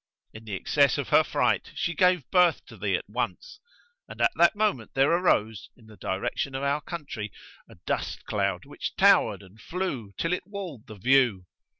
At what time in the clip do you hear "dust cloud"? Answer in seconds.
7.85-8.65